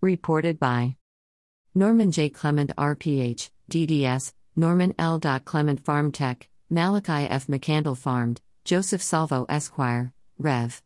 [0.00, 0.94] Reported by
[1.74, 2.28] Norman J.
[2.28, 5.18] Clement, RPH, DDS, Norman L.
[5.44, 7.48] Clement Pharm Tech, Malachi F.
[7.48, 10.80] McCandle PharmD, Joseph Salvo Esquire, Rev.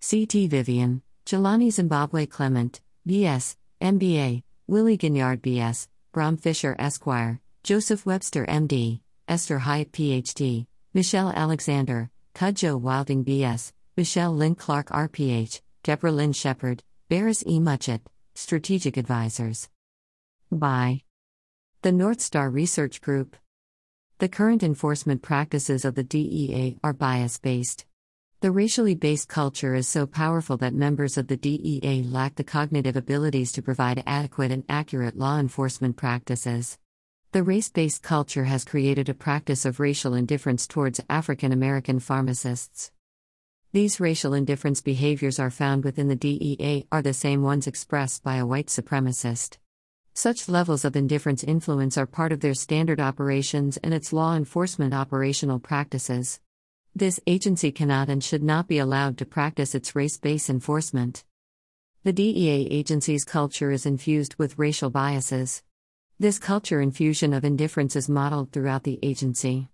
[0.00, 0.46] C.T.
[0.48, 9.00] Vivian, Jelani Zimbabwe Clement, B.S., MBA, Willie Ginyard B.S., Brom Fisher Esquire, Joseph Webster MD,
[9.26, 16.82] Esther Hyatt PhD, Michelle Alexander, Cudjoe Wilding B.S., Michelle Lynn Clark RPH, Deborah Lynn Shepard,
[17.08, 17.58] Barris E.
[17.58, 18.00] Muchett,
[18.40, 19.68] Strategic Advisors.
[20.50, 21.02] By
[21.82, 23.36] the North Star Research Group.
[24.18, 27.84] The current enforcement practices of the DEA are bias based.
[28.40, 32.96] The racially based culture is so powerful that members of the DEA lack the cognitive
[32.96, 36.78] abilities to provide adequate and accurate law enforcement practices.
[37.32, 42.90] The race based culture has created a practice of racial indifference towards African American pharmacists.
[43.72, 48.34] These racial indifference behaviors are found within the DEA are the same ones expressed by
[48.34, 49.58] a white supremacist.
[50.12, 54.92] Such levels of indifference influence are part of their standard operations and its law enforcement
[54.92, 56.40] operational practices.
[56.96, 61.22] This agency cannot and should not be allowed to practice its race based enforcement.
[62.02, 65.62] The DEA agency's culture is infused with racial biases.
[66.18, 69.68] This culture infusion of indifference is modeled throughout the agency.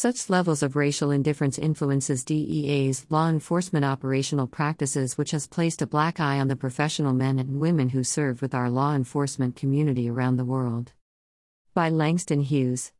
[0.00, 5.88] Such levels of racial indifference influences DEA's law enforcement operational practices, which has placed a
[5.88, 10.08] black eye on the professional men and women who serve with our law enforcement community
[10.08, 10.92] around the world.
[11.74, 12.92] By Langston Hughes.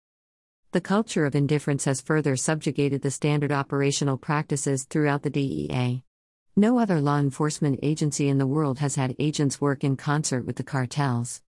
[0.72, 6.02] The culture of indifference has further subjugated the standard operational practices throughout the DEA.
[6.56, 10.56] No other law enforcement agency in the world has had agents work in concert with
[10.56, 11.42] the cartels.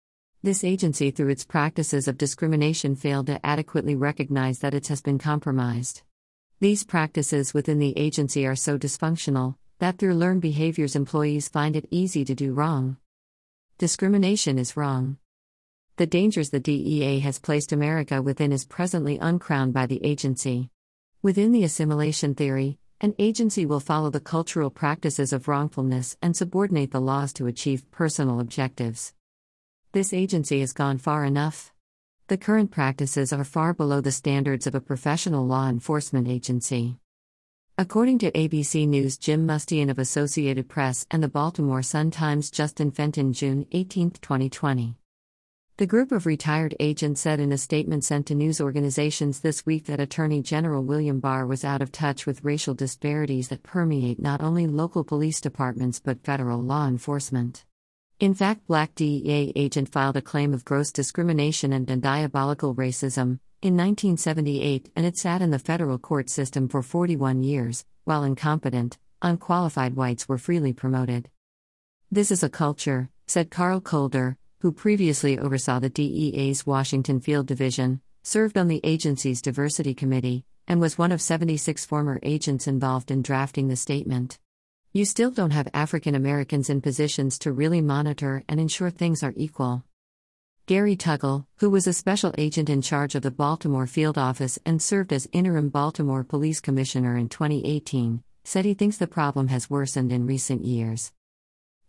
[0.46, 5.18] This agency, through its practices of discrimination, failed to adequately recognize that it has been
[5.18, 6.02] compromised.
[6.60, 11.88] These practices within the agency are so dysfunctional that through learned behaviors, employees find it
[11.90, 12.96] easy to do wrong.
[13.78, 15.16] Discrimination is wrong.
[15.96, 20.70] The dangers the DEA has placed America within is presently uncrowned by the agency.
[21.22, 26.92] Within the assimilation theory, an agency will follow the cultural practices of wrongfulness and subordinate
[26.92, 29.12] the laws to achieve personal objectives.
[29.96, 31.72] This agency has gone far enough.
[32.26, 36.98] The current practices are far below the standards of a professional law enforcement agency.
[37.78, 42.90] According to ABC News, Jim Mustian of Associated Press and the Baltimore Sun Times, Justin
[42.90, 44.96] Fenton, June 18, 2020.
[45.78, 49.86] The group of retired agents said in a statement sent to news organizations this week
[49.86, 54.42] that Attorney General William Barr was out of touch with racial disparities that permeate not
[54.42, 57.64] only local police departments but federal law enforcement.
[58.18, 63.76] In fact, black DEA agent filed a claim of gross discrimination and, diabolical racism in
[63.76, 69.96] 1978 and it sat in the federal court system for 41 years, while incompetent, unqualified
[69.96, 71.28] whites were freely promoted.
[72.10, 78.00] This is a culture, said Carl Kolder, who previously oversaw the DEA's Washington Field Division,
[78.22, 83.20] served on the agency's diversity committee, and was one of 76 former agents involved in
[83.20, 84.38] drafting the statement.
[84.96, 89.34] You still don't have African Americans in positions to really monitor and ensure things are
[89.36, 89.84] equal.
[90.64, 94.80] Gary Tuggle, who was a special agent in charge of the Baltimore field office and
[94.80, 100.12] served as interim Baltimore Police Commissioner in 2018, said he thinks the problem has worsened
[100.12, 101.12] in recent years.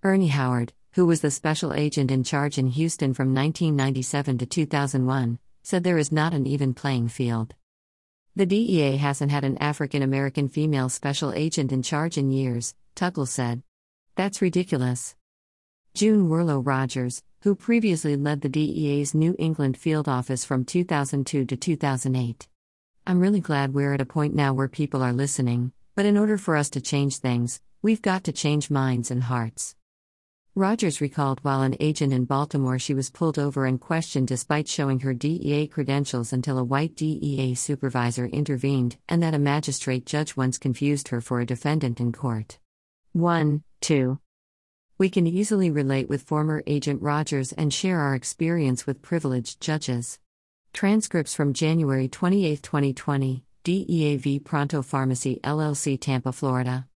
[0.03, 5.39] Ernie Howard, who was the special agent in charge in Houston from 1997 to 2001,
[5.63, 7.55] said there is not an even playing field.
[8.37, 13.27] The DEA hasn't had an African American female special agent in charge in years, Tuggle
[13.27, 13.63] said.
[14.15, 15.15] That's ridiculous.
[15.95, 21.57] June Werdlow Rogers, who previously led the DEA's New England field office from 2002 to
[21.57, 22.47] 2008.
[23.07, 26.37] I'm really glad we're at a point now where people are listening, but in order
[26.37, 29.75] for us to change things, we've got to change minds and hearts.
[30.57, 35.01] Rogers recalled while an agent in Baltimore, she was pulled over and questioned despite showing
[35.01, 40.57] her DEA credentials until a white DEA supervisor intervened, and that a magistrate judge once
[40.57, 42.57] confused her for a defendant in court.
[43.13, 43.61] 1.
[43.81, 44.19] 2.
[44.97, 50.17] We can easily relate with former Agent Rogers and share our experience with privileged judges.
[50.73, 56.87] Transcripts from January 28, 2020, DEA v Pronto Pharmacy LLC, Tampa, Florida.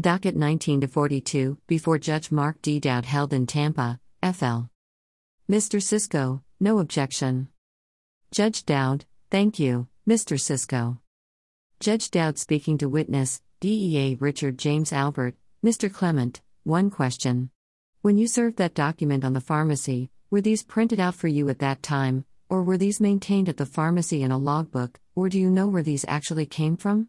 [0.00, 2.80] Docket 19 42, before Judge Mark D.
[2.80, 4.62] Dowd held in Tampa, FL.
[5.50, 5.82] Mr.
[5.82, 7.48] Cisco, no objection.
[8.30, 10.40] Judge Dowd, thank you, Mr.
[10.40, 10.98] Cisco.
[11.78, 15.92] Judge Dowd speaking to witness, DEA Richard James Albert, Mr.
[15.92, 17.50] Clement, one question.
[18.00, 21.58] When you served that document on the pharmacy, were these printed out for you at
[21.58, 25.50] that time, or were these maintained at the pharmacy in a logbook, or do you
[25.50, 27.08] know where these actually came from?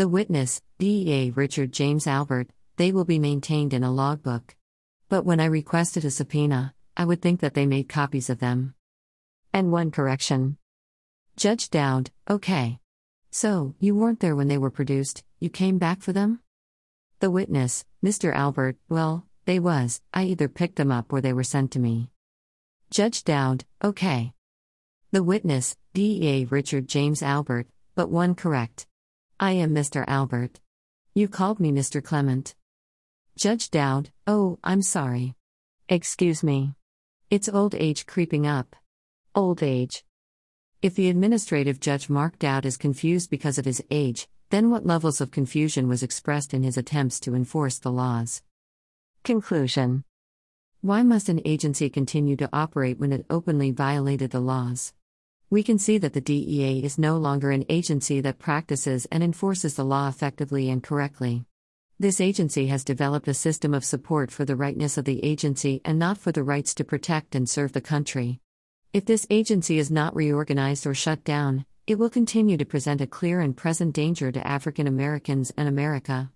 [0.00, 2.48] The witness, DEA Richard James Albert,
[2.78, 4.56] they will be maintained in a logbook.
[5.10, 8.72] But when I requested a subpoena, I would think that they made copies of them.
[9.52, 10.56] And one correction.
[11.36, 12.78] Judge Dowd, okay.
[13.30, 16.40] So, you weren't there when they were produced, you came back for them?
[17.18, 18.34] The witness, Mr.
[18.34, 22.08] Albert, well, they was, I either picked them up or they were sent to me.
[22.90, 24.32] Judge Dowd, okay.
[25.10, 28.86] The witness, DEA Richard James Albert, but one correct.
[29.42, 30.04] I am Mr.
[30.06, 30.60] Albert.
[31.14, 32.04] You called me Mr.
[32.04, 32.54] Clement.
[33.38, 35.34] Judge Dowd, oh, I'm sorry.
[35.88, 36.74] Excuse me.
[37.30, 38.76] It's old age creeping up.
[39.34, 40.04] Old age.
[40.82, 45.22] If the administrative judge Mark Dowd is confused because of his age, then what levels
[45.22, 48.42] of confusion was expressed in his attempts to enforce the laws?
[49.24, 50.04] Conclusion
[50.82, 54.92] Why must an agency continue to operate when it openly violated the laws?
[55.52, 59.74] We can see that the DEA is no longer an agency that practices and enforces
[59.74, 61.44] the law effectively and correctly.
[61.98, 65.98] This agency has developed a system of support for the rightness of the agency and
[65.98, 68.38] not for the rights to protect and serve the country.
[68.92, 73.06] If this agency is not reorganized or shut down, it will continue to present a
[73.08, 76.30] clear and present danger to African Americans and America.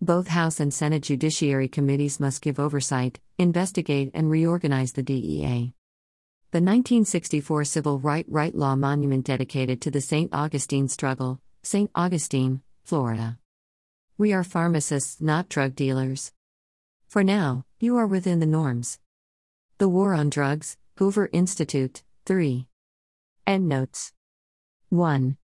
[0.00, 5.74] Both House and Senate Judiciary Committees must give oversight, investigate, and reorganize the DEA.
[6.50, 10.32] The 1964 Civil Right Right Law Monument dedicated to the St.
[10.32, 11.90] Augustine struggle, St.
[11.94, 13.36] Augustine, Florida.
[14.16, 16.32] We are pharmacists, not drug dealers.
[17.06, 18.98] For now, you are within the norms.
[19.76, 22.66] The War on Drugs, Hoover Institute, 3.
[23.46, 24.14] Endnotes.
[24.88, 25.36] 1.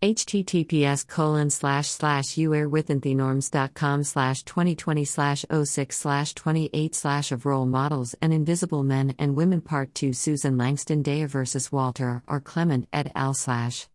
[0.00, 8.14] Https colon slash slash youarewithinthenorms.com slash 2020 slash 06 slash 28 slash of role models
[8.22, 12.38] and invisible men and women part 2 Susan Langston Dea versus Walter R.
[12.38, 13.34] Clement et al.
[13.34, 13.88] slash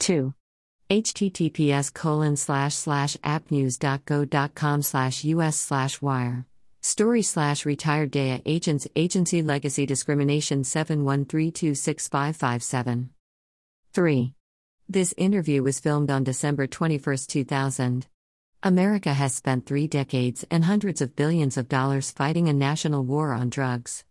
[0.00, 0.34] 2
[0.90, 6.44] https colon slash slash abcnews.go.com slash us slash wire.
[6.82, 13.10] Story slash retired dea agents agency legacy discrimination 71326557
[13.92, 14.34] 3
[14.92, 18.08] this interview was filmed on december 21 2000
[18.64, 23.32] america has spent three decades and hundreds of billions of dollars fighting a national war
[23.32, 24.04] on drugs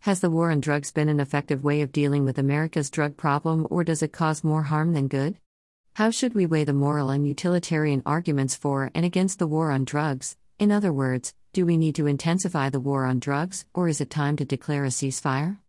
[0.00, 3.66] has the war on drugs been an effective way of dealing with america's drug problem
[3.70, 5.38] or does it cause more harm than good
[5.94, 9.84] how should we weigh the moral and utilitarian arguments for and against the war on
[9.84, 10.36] drugs?
[10.56, 14.08] In other words, do we need to intensify the war on drugs, or is it
[14.08, 15.58] time to declare a ceasefire?